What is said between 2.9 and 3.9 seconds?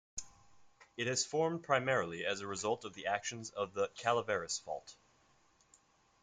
the actions of the